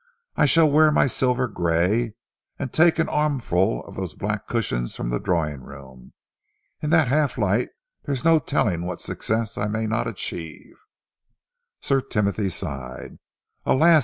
[0.35, 2.15] I shall wear my silver grey
[2.57, 6.13] and take an armful of those black cushions from the drawing room.
[6.81, 7.69] In that half light,
[8.05, 10.73] there is no telling what success I may not achieve."
[11.81, 13.19] Sir Timothy sighed.
[13.63, 13.99] "Alas!"